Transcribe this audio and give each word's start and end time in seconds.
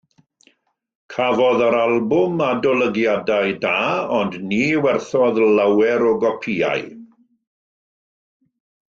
Cafodd 1.15 1.59
yr 1.65 1.75
albwm 1.81 2.39
adolygiadau 2.45 3.53
da 3.65 3.73
ond 4.21 4.39
ni 4.53 4.63
werthodd 4.87 5.37
lawer 5.61 6.07
o 6.13 6.15
gopïau. 6.25 6.89